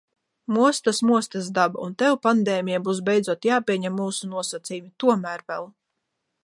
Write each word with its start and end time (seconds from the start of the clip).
Mostas, 0.55 0.97
mostas 1.09 1.49
daba, 1.57 1.77
un 1.87 1.93
tev, 2.01 2.17
pandēmija, 2.25 2.81
būs 2.89 3.03
beidzot 3.11 3.49
jāpieņem 3.51 3.97
mūsu 4.01 4.33
nosacījumi. 4.35 4.93
Tomēr 5.05 5.45
vēl. 5.53 5.71